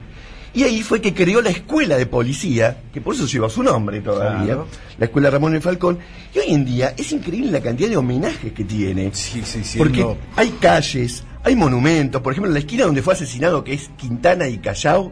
Y 0.54 0.64
ahí 0.64 0.82
fue 0.82 1.00
que 1.00 1.14
creó 1.14 1.42
la 1.42 1.50
escuela 1.50 1.96
de 1.96 2.06
policía, 2.06 2.82
que 2.94 3.00
por 3.00 3.16
eso 3.16 3.26
lleva 3.26 3.50
su 3.50 3.64
nombre 3.64 4.02
todavía, 4.02 4.44
Claro. 4.46 4.68
la 4.98 5.06
escuela 5.06 5.30
Ramón 5.30 5.56
el 5.56 5.62
Falcón. 5.62 6.00
Y 6.36 6.40
hoy 6.40 6.54
en 6.54 6.66
día 6.66 6.94
es 6.98 7.10
increíble 7.14 7.52
la 7.52 7.62
cantidad 7.62 7.90
de 7.90 7.96
homenajes 7.96 8.52
que 8.52 8.66
tiene. 8.66 9.12
Sí, 9.14 9.42
sí, 9.46 9.64
sí. 9.64 9.78
Porque 9.78 10.02
no. 10.02 10.18
hay 10.36 10.50
calles, 10.60 11.24
Hay 11.44 11.56
monumentos, 11.56 12.22
por 12.22 12.34
ejemplo, 12.34 12.50
en 12.50 12.54
la 12.54 12.60
esquina 12.60 12.86
donde 12.86 13.02
fue 13.02 13.14
asesinado, 13.14 13.64
que 13.64 13.74
es 13.74 13.90
Quintana 13.98 14.48
y 14.48 14.60
Callao, 14.60 15.12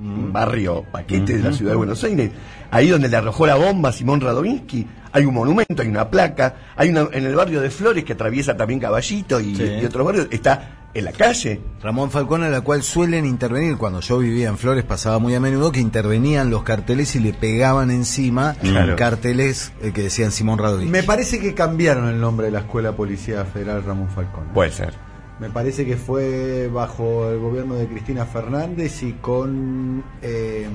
un 0.00 0.32
barrio 0.32 0.84
paquete 0.92 1.38
de 1.38 1.42
la 1.42 1.52
ciudad 1.52 1.72
de 1.72 1.76
Buenos 1.76 2.04
Aires, 2.04 2.30
ahí 2.70 2.88
donde 2.88 3.08
le 3.08 3.16
arrojó 3.16 3.46
la 3.46 3.56
bomba 3.56 3.88
a 3.88 3.92
Simón 3.92 4.20
Radovinsky, 4.20 4.86
hay 5.10 5.24
un 5.24 5.34
monumento, 5.34 5.82
hay 5.82 5.88
una 5.88 6.08
placa, 6.08 6.54
hay 6.76 6.90
una 6.90 7.08
en 7.12 7.24
el 7.24 7.34
barrio 7.34 7.60
de 7.60 7.70
Flores 7.70 8.04
que 8.04 8.12
atraviesa 8.12 8.56
también 8.56 8.78
Caballito 8.78 9.40
y, 9.40 9.56
Sí. 9.56 9.64
y 9.82 9.84
otros 9.84 10.06
barrios, 10.06 10.28
está 10.30 10.74
en 10.94 11.04
la 11.04 11.12
calle. 11.12 11.60
Ramón 11.82 12.10
Falcón, 12.10 12.42
a 12.44 12.48
la 12.48 12.60
cual 12.60 12.82
suelen 12.84 13.24
intervenir, 13.26 13.76
cuando 13.76 14.00
yo 14.00 14.18
vivía 14.18 14.48
en 14.48 14.56
Flores 14.58 14.84
pasaba 14.84 15.18
muy 15.18 15.34
a 15.34 15.40
menudo 15.40 15.72
que 15.72 15.80
intervenían 15.80 16.48
los 16.50 16.62
carteles 16.62 17.16
y 17.16 17.20
le 17.20 17.32
pegaban 17.32 17.90
encima 17.90 18.54
Claro. 18.60 18.94
carteles 18.96 19.72
eh, 19.82 19.90
que 19.92 20.02
decían 20.02 20.30
Simón 20.30 20.58
Radovic. 20.58 20.88
Me 20.90 21.02
parece 21.02 21.40
que 21.40 21.54
cambiaron 21.54 22.08
el 22.08 22.20
nombre 22.20 22.46
de 22.46 22.52
la 22.52 22.60
Escuela 22.60 22.92
Policía 22.92 23.44
Federal 23.46 23.82
Ramón 23.82 24.08
Falcón. 24.10 24.44
Puede 24.54 24.70
ser. 24.70 25.07
Me 25.40 25.50
parece 25.50 25.86
que 25.86 25.96
fue 25.96 26.68
bajo 26.72 27.30
el 27.30 27.38
gobierno 27.38 27.74
de 27.74 27.86
Cristina 27.86 28.26
Fernández 28.26 29.02
y 29.04 29.12
con 29.12 30.02
eh, 30.20 30.66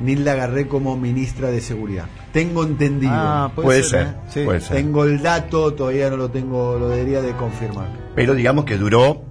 Nilda 0.00 0.34
Garré 0.34 0.66
como 0.66 0.96
ministra 0.96 1.50
de 1.50 1.60
Seguridad. 1.60 2.06
Tengo 2.32 2.64
entendido. 2.64 3.12
Ah, 3.14 3.52
Puede 3.54 3.82
ser, 3.84 4.06
¿eh? 4.06 4.14
Sí. 4.28 4.44
puede 4.44 4.60
ser. 4.60 4.76
Tengo 4.78 5.04
el 5.04 5.22
dato, 5.22 5.72
todavía 5.74 6.10
no 6.10 6.16
lo 6.16 6.30
tengo, 6.30 6.76
lo 6.78 6.88
debería 6.88 7.22
de 7.22 7.32
confirmar. 7.36 7.86
Pero 8.16 8.34
digamos 8.34 8.64
que 8.64 8.76
duró 8.76 9.22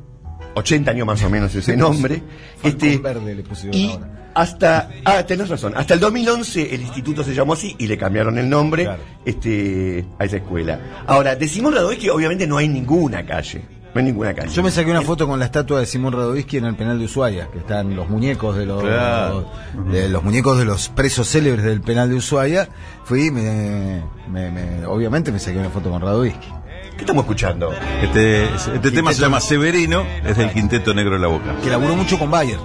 80 0.55 0.91
años 0.91 1.05
más 1.07 1.21
o 1.23 1.29
menos 1.29 1.53
ese 1.53 1.75
nombre. 1.77 2.21
Este, 2.63 2.97
Verde 2.97 3.35
le 3.35 3.43
pusieron 3.43 3.77
y 3.77 3.91
ahora. 3.91 4.31
hasta, 4.35 4.89
ah, 5.03 5.25
tenés 5.25 5.49
razón, 5.49 5.73
hasta 5.75 5.95
el 5.95 5.99
2011 5.99 6.73
el 6.73 6.81
instituto 6.81 7.23
se 7.25 7.33
llamó 7.33 7.53
así 7.53 7.75
y 7.77 7.87
le 7.87 7.97
cambiaron 7.97 8.37
el 8.37 8.47
nombre 8.49 8.83
Claro. 8.85 9.03
este, 9.25 10.05
a 10.17 10.23
esa 10.23 10.37
escuela. 10.37 10.79
Ahora, 11.07 11.35
de 11.35 11.47
Simón 11.49 11.73
Radovinsky 11.73 12.07
obviamente 12.07 12.47
no 12.47 12.55
hay 12.57 12.69
ninguna 12.69 13.25
calle, 13.25 13.61
no 13.93 13.99
hay 13.99 14.03
ninguna 14.05 14.33
calle. 14.33 14.49
Yo 14.49 14.63
me 14.63 14.71
saqué 14.71 14.89
una 14.91 15.01
foto 15.01 15.27
con 15.27 15.37
la 15.39 15.45
estatua 15.45 15.79
de 15.79 15.85
Simón 15.85 16.13
Radovisky 16.13 16.57
en 16.57 16.65
el 16.65 16.75
penal 16.75 16.97
de 16.99 17.05
Ushuaia, 17.05 17.47
que 17.51 17.57
están 17.59 17.95
los 17.95 18.09
muñecos 18.09 18.55
de 18.55 18.65
los 18.65 18.81
Claro. 18.83 19.49
de 19.91 20.07
los 20.09 20.23
muñecos 20.23 20.57
de 20.57 20.65
los 20.65 20.89
presos 20.89 21.27
célebres 21.27 21.63
del 21.65 21.81
penal 21.81 22.09
de 22.09 22.15
Ushuaia. 22.15 22.69
Fui, 23.03 23.25
y 23.27 23.31
me, 23.31 24.01
me- 24.29 24.49
me- 24.51 24.85
obviamente 24.85 25.31
me 25.31 25.39
saqué 25.39 25.57
una 25.57 25.69
foto 25.69 25.89
con 25.89 26.01
Radovisky. 26.01 26.47
¿Qué 26.95 26.99
estamos 27.01 27.23
escuchando? 27.23 27.71
Este, 28.01 28.45
este 28.53 28.91
tema 28.91 29.11
se 29.13 29.21
llama 29.21 29.39
Severino, 29.39 30.03
es 30.25 30.37
del 30.37 30.51
Quinteto 30.51 30.93
Negro 30.93 31.13
de 31.15 31.19
la 31.19 31.27
Boca. 31.27 31.55
Que 31.63 31.69
laburó 31.69 31.95
mucho 31.95 32.17
con 32.19 32.29
Bayer. 32.31 32.59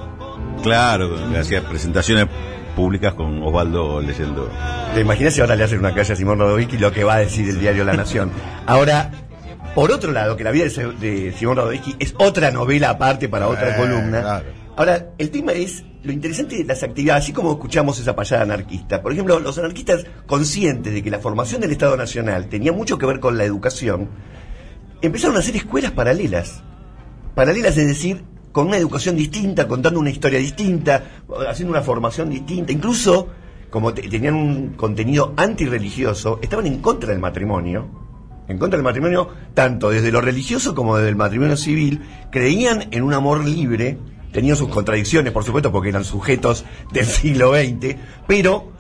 Claro, 0.63 1.17
hacía 1.39 1.67
presentaciones 1.69 2.27
públicas 2.75 3.15
con 3.15 3.43
Osvaldo 3.43 4.01
leyendo. 4.01 4.51
¿Te 4.95 5.01
imaginas 5.01 5.35
si 5.35 5.41
ahora 5.41 5.57
le 5.57 5.65
hacen 5.65 5.79
una 5.79 5.95
calle 5.95 6.13
a 6.13 6.17
Simón 6.17 6.39
Radovinsky 6.39 6.77
lo 6.79 6.93
que 6.93 7.05
va 7.05 7.15
a 7.15 7.19
decir 7.19 7.49
el 7.49 7.61
diario 7.61 7.85
La 7.85 7.95
Nación? 7.95 8.31
Ahora, 8.67 9.11
por 9.75 9.91
otro 9.93 10.13
lado, 10.13 10.37
que 10.37 10.45
la 10.45 10.51
vida 10.51 10.65
de, 10.65 11.33
Simón 11.37 11.57
Radovinsky 11.57 11.97
es 11.99 12.15
otra 12.19 12.51
novela 12.51 12.91
aparte 12.91 13.29
para 13.29 13.49
otra 13.49 13.75
Eh, 13.77 13.79
columna. 13.79 14.21
claro. 14.23 14.45
Ahora, 14.77 15.11
el 15.19 15.31
tema 15.31 15.53
es 15.53 15.85
lo 16.03 16.13
interesante 16.13 16.57
de 16.57 16.65
las 16.65 16.83
actividades, 16.83 17.25
así 17.25 17.33
como 17.33 17.53
escuchamos 17.53 17.99
esa 17.99 18.15
payada 18.15 18.43
anarquista. 18.43 19.03
Por 19.03 19.13
ejemplo, 19.13 19.39
los 19.41 19.57
anarquistas 19.59 20.05
conscientes 20.27 20.93
de 20.93 21.03
que 21.03 21.11
la 21.11 21.19
formación 21.19 21.61
del 21.63 21.73
Estado 21.73 21.97
Nacional 21.97 22.49
tenía 22.49 22.73
mucho 22.73 22.99
que 22.99 23.07
ver 23.07 23.19
con 23.21 23.37
la 23.39 23.45
educación, 23.45 24.09
empezaron 25.03 25.37
a 25.37 25.41
hacer 25.41 25.57
escuelas 25.57 25.93
paralelas. 25.93 26.63
Paralelas, 27.35 27.77
es 27.77 27.87
decir, 27.87 28.23
con 28.53 28.69
una 28.69 28.77
educación 28.79 29.17
distinta, 29.17 29.67
contando 29.67 29.99
una 30.01 30.11
historia 30.11 30.39
distinta, 30.39 31.03
haciendo 31.49 31.73
una 31.73 31.83
formación 31.83 32.31
distinta. 32.31 32.73
Incluso, 32.73 33.29
como 33.71 33.93
te- 33.95 34.09
tenían 34.09 34.35
un 34.35 34.69
contenido 34.75 35.35
antirreligioso, 35.37 36.39
estaban 36.43 36.67
en 36.67 36.79
contra 36.81 37.11
del 37.11 37.19
matrimonio. 37.19 38.06
En 38.49 38.59
contra 38.59 38.77
del 38.77 38.85
matrimonio, 38.85 39.29
tanto 39.55 39.91
desde 39.91 40.13
lo 40.13 40.21
religioso 40.21 40.75
como 40.75 40.97
desde 40.97 41.09
el 41.09 41.17
matrimonio 41.17 41.57
civil, 41.57 42.03
creían 42.31 42.89
en 42.93 43.03
un 43.03 43.13
amor 43.13 43.45
libre, 43.45 43.99
tenían 44.33 44.57
sus 44.57 44.69
contradicciones, 44.69 45.33
por 45.33 45.45
supuesto, 45.45 45.73
porque 45.73 45.89
eran 45.89 46.05
sujetos 46.05 46.65
del 46.93 47.07
siglo 47.07 47.55
XX, 47.55 47.97
pero 48.27 48.73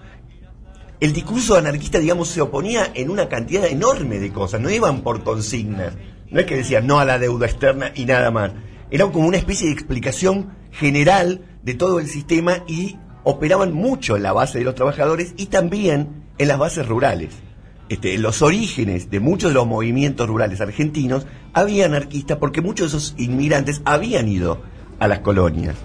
el 1.01 1.13
discurso 1.13 1.57
anarquista, 1.57 1.99
digamos, 1.99 2.29
se 2.29 2.41
oponía 2.41 2.91
en 2.95 3.11
una 3.11 3.29
cantidad 3.29 3.67
enorme 3.67 4.19
de 4.19 4.33
cosas, 4.33 4.61
no 4.61 4.71
iban 4.71 5.03
por 5.03 5.25
consignas, 5.25 5.95
no 6.31 6.41
es 6.41 6.47
que 6.47 6.57
decían 6.57 6.87
no 6.87 7.01
a 7.01 7.05
la 7.05 7.19
deuda 7.19 7.47
externa 7.47 7.93
y 7.95 8.07
nada 8.07 8.31
más, 8.31 8.53
era 8.91 9.07
como 9.07 9.27
una 9.27 9.37
especie 9.37 9.67
de 9.67 9.73
explicación 9.73 10.55
general 10.71 11.45
de 11.63 11.75
todo 11.75 11.99
el 11.99 12.07
sistema 12.07 12.63
y 12.69 12.99
operaban 13.25 13.73
mucho 13.73 14.17
en 14.17 14.23
la 14.23 14.33
base 14.33 14.59
de 14.59 14.65
los 14.65 14.77
trabajadores 14.77 15.35
y 15.37 15.47
también 15.47 16.25
en 16.39 16.49
las 16.49 16.59
bases 16.59 16.87
rurales. 16.87 17.46
Este, 17.89 18.19
los 18.19 18.43
orígenes 18.43 19.11
de 19.11 19.21
muchos 19.21 19.51
de 19.51 19.55
los 19.55 19.67
movimientos 19.67 20.27
rurales 20.27 20.61
argentinos 20.61 21.27
había 21.53 21.87
anarquistas 21.87 22.39
porque 22.39 22.61
muchos 22.61 22.91
de 22.91 22.99
esos 22.99 23.15
inmigrantes 23.17 23.81
habían 23.85 24.29
ido 24.29 24.61
a 24.99 25.07
las 25.07 25.21
colonias. 25.21 25.77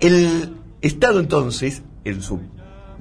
El 0.00 0.54
Estado 0.82 1.20
entonces, 1.20 1.82
en 2.04 2.22
su, 2.22 2.40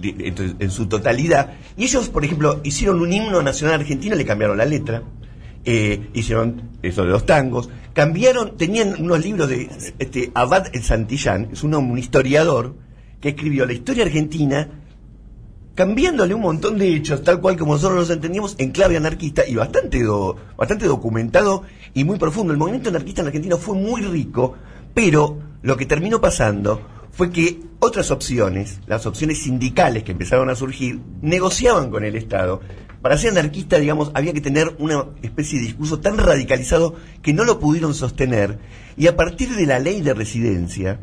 en 0.02 0.72
su 0.72 0.88
totalidad, 0.88 1.54
y 1.76 1.84
ellos, 1.84 2.10
por 2.10 2.24
ejemplo, 2.24 2.62
hicieron 2.64 3.02
un 3.02 3.12
himno 3.12 3.42
nacional 3.42 3.82
argentino, 3.82 4.16
le 4.16 4.26
cambiaron 4.26 4.58
la 4.58 4.66
letra, 4.66 5.04
eh, 5.66 6.08
hicieron 6.14 6.62
eso 6.82 7.04
de 7.04 7.10
los 7.10 7.26
tangos, 7.26 7.70
cambiaron, 7.94 8.56
tenían 8.56 8.96
unos 9.00 9.24
libros 9.24 9.50
de 9.50 9.70
este, 10.00 10.32
Abad 10.34 10.68
el 10.74 10.84
Santillán, 10.84 11.50
es 11.52 11.64
un, 11.64 11.76
un 11.76 11.98
historiador 11.98 12.76
que 13.20 13.30
escribió 13.30 13.66
la 13.66 13.74
historia 13.74 14.06
argentina 14.06 14.70
cambiándole 15.78 16.34
un 16.34 16.42
montón 16.42 16.80
de 16.80 16.92
hechos, 16.96 17.24
tal 17.24 17.40
cual 17.40 17.56
como 17.56 17.74
nosotros 17.74 18.00
los 18.00 18.10
entendíamos, 18.10 18.56
en 18.58 18.72
clave 18.72 18.98
anarquista 18.98 19.48
y 19.48 19.54
bastante, 19.54 20.02
do- 20.04 20.36
bastante 20.58 20.88
documentado 20.88 21.62
y 21.94 22.04
muy 22.04 22.18
profundo. 22.18 22.52
El 22.52 22.58
movimiento 22.58 22.90
anarquista 22.90 23.22
en 23.22 23.28
Argentina 23.28 23.58
fue 23.58 23.76
muy 23.76 24.02
rico, 24.02 24.56
pero 24.96 25.38
lo 25.62 25.78
que 25.78 25.86
terminó 25.86 26.20
pasando 26.20 26.82
fue 27.12 27.30
que 27.30 27.60
otras 27.78 28.10
opciones, 28.10 28.80
las 28.88 29.06
opciones 29.06 29.44
sindicales 29.44 30.02
que 30.04 30.14
empezaron 30.14 30.50
a 30.50 30.56
surgir, 30.56 31.00
negociaban 31.22 31.92
con 31.92 32.04
el 32.04 32.16
Estado. 32.16 32.60
Para 33.04 33.16
ser 33.20 33.30
anarquista, 33.30 33.78
digamos, 33.78 34.10
había 34.16 34.34
que 34.34 34.42
tener 34.42 34.76
una 34.80 35.06
especie 35.22 35.60
de 35.60 35.66
discurso 35.66 36.00
tan 36.00 36.18
radicalizado 36.18 36.96
que 37.22 37.34
no 37.34 37.44
lo 37.44 37.60
pudieron 37.60 37.94
sostener. 37.94 38.58
Y 38.98 39.06
a 39.06 39.16
partir 39.16 39.50
de 39.56 39.68
la 39.68 39.78
ley 39.78 40.02
de 40.02 40.16
residencia, 40.16 41.00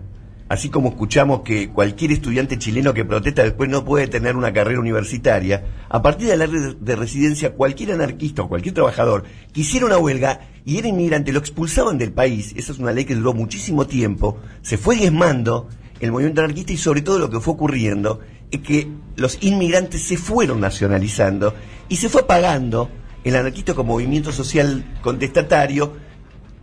así 0.48 0.68
como 0.68 0.90
escuchamos 0.90 1.40
que 1.40 1.70
cualquier 1.70 2.12
estudiante 2.12 2.58
chileno 2.58 2.94
que 2.94 3.04
protesta 3.04 3.42
después 3.42 3.70
no 3.70 3.84
puede 3.84 4.06
tener 4.06 4.36
una 4.36 4.52
carrera 4.52 4.80
universitaria, 4.80 5.64
a 5.88 6.02
partir 6.02 6.28
de 6.28 6.36
la 6.36 6.46
ley 6.46 6.76
de 6.78 6.96
residencia, 6.96 7.54
cualquier 7.54 7.92
anarquista 7.92 8.42
o 8.42 8.48
cualquier 8.48 8.74
trabajador 8.74 9.24
que 9.52 9.62
hiciera 9.62 9.86
una 9.86 9.98
huelga 9.98 10.40
y 10.64 10.78
era 10.78 10.88
inmigrante, 10.88 11.32
lo 11.32 11.38
expulsaban 11.38 11.98
del 11.98 12.12
país. 12.12 12.52
Esa 12.56 12.72
es 12.72 12.78
una 12.78 12.92
ley 12.92 13.04
que 13.04 13.14
duró 13.14 13.32
muchísimo 13.32 13.86
tiempo, 13.86 14.38
se 14.62 14.78
fue 14.78 14.96
diezmando 14.96 15.68
el 16.00 16.12
movimiento 16.12 16.42
anarquista 16.42 16.72
y 16.72 16.76
sobre 16.76 17.02
todo 17.02 17.18
lo 17.18 17.30
que 17.30 17.40
fue 17.40 17.54
ocurriendo 17.54 18.20
es 18.50 18.60
que 18.60 18.88
los 19.16 19.38
inmigrantes 19.42 20.02
se 20.02 20.16
fueron 20.16 20.60
nacionalizando 20.60 21.54
y 21.88 21.96
se 21.96 22.08
fue 22.08 22.22
apagando 22.22 22.90
el 23.24 23.36
anarquista 23.36 23.74
como 23.74 23.94
movimiento 23.94 24.32
social 24.32 24.84
contestatario 25.02 25.94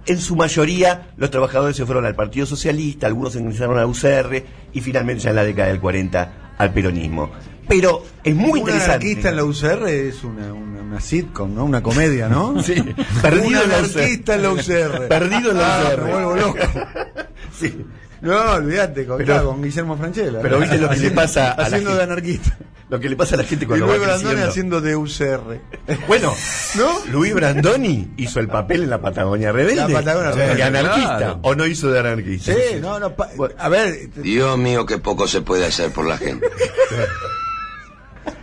en 0.05 0.19
su 0.19 0.35
mayoría, 0.35 1.11
los 1.17 1.29
trabajadores 1.31 1.75
se 1.75 1.85
fueron 1.85 2.05
al 2.05 2.15
Partido 2.15 2.45
Socialista, 2.45 3.07
algunos 3.07 3.35
ingresaron 3.35 3.77
a 3.77 3.81
la 3.81 3.87
UCR 3.87 4.43
y 4.73 4.81
finalmente 4.81 5.23
ya 5.23 5.29
en 5.31 5.35
la 5.37 5.43
década 5.43 5.67
del 5.69 5.79
40 5.79 6.53
al 6.57 6.73
peronismo. 6.73 7.31
Pero 7.67 8.03
es 8.23 8.35
muy 8.35 8.51
un 8.53 8.57
interesante. 8.59 8.91
anarquista 8.93 9.29
en 9.29 9.35
la 9.37 9.43
UCR 9.45 9.87
es 9.87 10.23
una, 10.23 10.51
una, 10.53 10.81
una 10.81 10.99
sitcom, 10.99 11.53
¿no? 11.55 11.63
Una 11.63 11.81
comedia, 11.81 12.27
¿no? 12.27 12.61
Sí, 12.63 12.73
perdido 13.21 13.47
un 13.47 13.55
en 13.65 13.69
la 13.69 13.77
anarquista 13.77 14.35
en 14.35 14.41
la 14.41 14.49
UCR. 14.51 15.07
Perdido 15.07 15.51
en 15.51 15.57
la 15.57 15.77
Ah, 15.77 15.91
UCR. 15.93 16.01
me 16.03 16.11
vuelvo 16.11 16.35
loco. 16.35 16.57
Sí. 17.57 17.85
No, 18.21 18.53
olvídate, 18.53 19.05
con, 19.05 19.17
Pero- 19.17 19.25
claro, 19.33 19.47
con 19.49 19.63
Guillermo 19.63 19.97
Franchella. 19.97 20.39
pero 20.41 20.59
viste 20.59 20.77
lo 20.77 20.89
que 20.89 20.97
le 20.97 21.11
pasa 21.11 21.51
a 21.53 21.57
la 21.57 21.63
Haciendo 21.65 21.89
de 21.91 21.97
gente. 21.97 22.03
anarquista. 22.13 22.57
Lo 22.89 22.99
que 22.99 23.07
le 23.09 23.15
pasa 23.15 23.35
a 23.35 23.37
la 23.37 23.43
gente 23.45 23.63
Y 23.63 23.67
cuando 23.69 23.85
Luis 23.87 23.99
va 24.01 24.03
Brandoni 24.03 24.35
creciendo. 24.41 24.49
haciendo 24.49 24.81
de 24.81 24.95
UCR. 24.97 25.61
Bueno, 26.07 26.33
¿No? 26.75 26.89
Luis 27.11 27.33
Brandoni 27.33 28.11
hizo 28.17 28.39
el 28.41 28.47
papel 28.49 28.83
en 28.83 28.89
la 28.89 28.99
Patagonia 29.01 29.51
Rebelde. 29.53 29.75
La 29.75 29.87
Patagonia 29.87 30.31
Rebelde, 30.31 30.59
y 30.59 30.61
anarquista. 30.61 31.17
claro. 31.17 31.39
¿O 31.41 31.55
no 31.55 31.65
hizo 31.65 31.89
de 31.89 31.99
anarquista? 31.99 32.53
Sí, 32.53 32.59
no, 32.81 32.99
no. 32.99 33.15
pa- 33.15 33.29
a 33.57 33.69
ver, 33.69 34.09
Dios 34.15 34.57
mío, 34.57 34.85
qué 34.85 34.97
poco 34.97 35.25
se 35.27 35.41
puede 35.41 35.65
hacer 35.65 35.91
por 35.91 36.05
la 36.05 36.17
gente. 36.17 36.45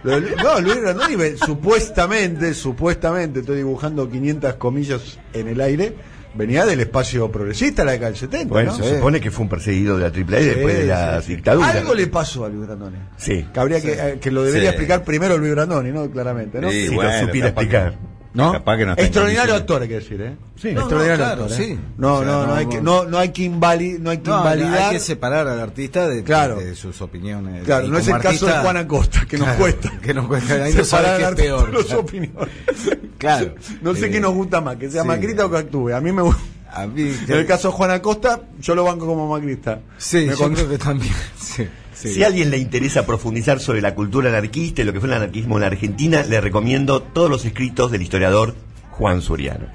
De 0.03 0.21
No, 0.43 0.61
Luis 0.61 0.81
Brandoni 0.81 1.37
supuestamente, 1.45 2.55
supuestamente, 2.55 3.41
estoy 3.41 3.59
dibujando 3.59 4.09
500 4.09 4.55
comillas 4.55 5.19
en 5.35 5.49
el 5.49 5.61
aire, 5.61 5.95
venía 6.35 6.65
del 6.67 6.81
espacio 6.81 7.31
progresista, 7.33 7.85
la 7.85 7.93
década 7.93 8.11
del 8.11 8.19
70. 8.19 8.49
Bueno, 8.53 8.73
¿no? 8.77 8.85
se 8.85 8.97
supone 8.97 9.21
que 9.21 9.31
fue 9.31 9.43
un 9.45 9.49
perseguido 9.49 9.97
de 9.99 10.03
la 10.03 10.09
AAA 10.09 10.39
Sí, 10.41 10.45
después 10.49 10.79
de 10.79 10.87
la 10.87 11.21
sí, 11.21 11.27
sí. 11.29 11.35
dictadura. 11.37 11.69
Algo 11.69 11.95
le 11.95 12.07
pasó 12.07 12.45
a 12.45 12.49
Luis 12.49 12.67
Brandoni. 12.67 12.97
Sí. 13.17 13.47
Que, 13.53 13.61
habría 13.61 13.81
que, 13.81 13.93
eh, 13.93 14.19
que 14.21 14.31
lo 14.31 14.43
debería 14.45 14.71
Sí. 14.71 14.75
explicar 14.77 15.05
primero 15.05 15.37
Luis 15.39 15.53
Brandoni, 15.53 15.91
¿no? 15.91 16.11
Claramente, 16.11 16.61
¿no? 16.61 16.71
Sí, 16.71 16.89
Si 16.89 16.95
bueno, 16.95 17.11
lo 17.13 17.27
supiera 17.27 17.49
explicar. 17.49 17.95
¿No? 18.35 18.53
Capaz 18.53 18.77
que 18.77 18.87
no 18.87 18.93
Extraordinario 18.93 19.55
actor, 19.55 19.83
hay 19.83 19.89
que 19.89 19.95
decir, 19.95 20.21
¿eh? 20.21 20.37
Sí. 20.61 20.73
No, 20.73 20.81
Extraordinario 20.83 21.25
no, 21.25 21.25
claro, 21.31 21.43
actor, 21.45 21.61
¿eh? 21.61 21.65
sí. 21.67 21.79
No, 21.97 22.15
O 22.15 22.19
sea, 22.23 22.27
no, 22.33 22.47
no, 22.47 22.55
hay 22.55 22.67
que, 22.67 22.81
no, 22.83 23.05
no 23.07 23.19
hay 23.19 23.29
que 23.31 23.51
invali- 23.51 23.99
no 23.99 24.11
hay 24.11 24.19
que 24.19 24.31
No, 24.31 24.39
invalidar. 24.39 24.79
hay 24.83 24.91
que 24.93 25.01
separar 25.01 25.49
al 25.49 25.59
artista 25.61 26.07
de, 26.07 26.23
Claro. 26.23 26.57
de 26.57 26.75
sus 26.75 27.01
opiniones. 27.01 27.65
Claro, 27.65 27.87
Y 27.87 27.91
no 27.91 27.99
es 27.99 28.07
el 28.09 28.19
caso 28.19 28.47
de 28.47 28.53
Juan 28.53 28.77
Acosta, 28.77 29.25
que 29.29 29.39
nos 29.39 29.49
cuesta. 29.57 29.91
Que 30.03 30.13
nos 30.15 30.27
cuesta. 30.29 30.55
Ahí 30.65 30.75
no 30.75 30.85
Separar 30.85 31.11
al 31.11 31.17
qué 31.17 31.23
es 31.23 31.29
artista 31.29 31.43
peor. 31.57 31.75
las 31.75 31.85
claro. 31.85 32.01
opiniones. 32.01 32.49
Claro. 33.19 33.55
No 33.83 33.95
sé 33.97 34.07
Eh, 34.07 34.11
qué 34.13 34.21
nos 34.21 34.33
gusta 34.33 34.61
más, 34.61 34.77
que 34.77 34.89
sea 34.91 35.03
sí. 35.03 35.09
Macrita 35.09 35.45
o 35.47 35.51
que 35.51 35.57
actúe. 35.57 35.89
A 35.93 36.01
mí 36.01 36.13
me 36.13 36.23
gusta. 36.23 36.41
A 36.73 36.87
mí, 36.87 37.13
En 37.27 37.33
el 37.35 37.47
caso 37.47 37.69
de 37.69 37.75
Juan 37.75 37.91
Acosta, 37.91 38.43
yo 38.61 38.75
lo 38.77 38.85
banco 38.85 39.07
como 39.07 39.27
macrista. 39.29 39.81
Sí, 39.97 40.19
Me 40.27 40.37
yo 40.37 40.53
creo 40.53 40.69
que 40.69 40.79
también. 40.79 41.13
Sí, 41.41 41.67
Si 42.01 42.23
a 42.23 42.29
alguien 42.29 42.51
le 42.51 42.59
interesa 42.59 43.05
profundizar 43.07 43.59
sobre 43.59 43.81
la 43.81 43.97
cultura 43.97 44.29
anarquista 44.29 44.83
y 44.83 44.85
lo 44.85 44.93
que 44.93 45.01
fue 45.01 45.09
el 45.09 45.17
anarquismo 45.17 45.57
en 45.57 45.63
la 45.63 45.67
Argentina, 45.67 46.23
le 46.23 46.41
recomiendo 46.41 47.03
todos 47.03 47.29
los 47.29 47.45
escritos 47.45 47.91
del 47.91 48.03
historiador 48.03 48.55
Juan 48.93 49.21
Suriano. 49.21 49.67